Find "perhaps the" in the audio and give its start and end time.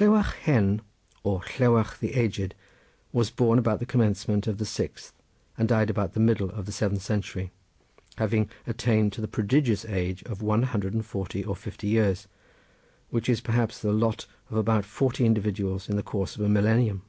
13.42-13.92